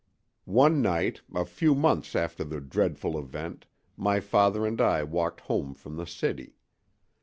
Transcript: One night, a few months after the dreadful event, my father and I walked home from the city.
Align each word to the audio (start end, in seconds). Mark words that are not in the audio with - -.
One 0.45 0.81
night, 0.81 1.21
a 1.31 1.45
few 1.45 1.75
months 1.75 2.15
after 2.15 2.43
the 2.43 2.59
dreadful 2.59 3.19
event, 3.19 3.67
my 3.95 4.19
father 4.19 4.65
and 4.65 4.81
I 4.81 5.03
walked 5.03 5.41
home 5.41 5.75
from 5.75 5.95
the 5.95 6.07
city. 6.07 6.55